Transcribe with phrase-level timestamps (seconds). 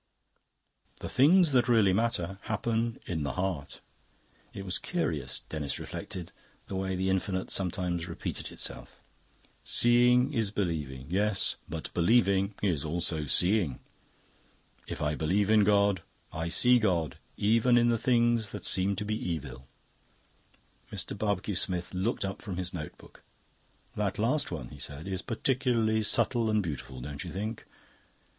[0.99, 3.81] "The Things that Really Matter happen in the Heart."
[4.51, 6.31] It was curious, Denis reflected,
[6.65, 8.99] the way the Infinite sometimes repeated itself.
[9.63, 11.05] "Seeing is Believing.
[11.07, 13.79] Yes, but Believing is also Seeing.
[14.87, 16.01] If I believe in God,
[16.33, 19.67] I see God, even in the things that seem to be evil."
[20.91, 21.15] Mr.
[21.15, 23.21] Barbecue Smith looked up from his notebook.
[23.95, 27.67] "That last one," he said, "is particularly subtle and beautiful, don't you think?